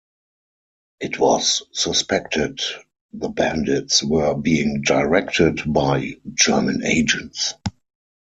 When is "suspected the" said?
1.73-3.29